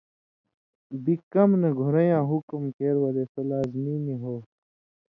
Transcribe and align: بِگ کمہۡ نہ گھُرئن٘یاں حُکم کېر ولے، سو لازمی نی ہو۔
بِگ 1.03 1.21
کمہۡ 1.31 1.59
نہ 1.61 1.69
گھُرئن٘یاں 1.79 2.23
حُکم 2.29 2.63
کېر 2.77 2.95
ولے، 3.03 3.23
سو 3.31 3.39
لازمی 3.49 3.95
نی 4.05 4.15
ہو۔ 4.21 4.35